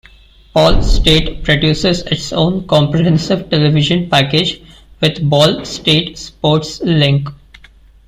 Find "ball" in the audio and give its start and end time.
0.55-0.81, 5.29-5.63